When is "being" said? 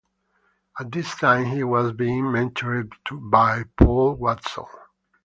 1.93-2.23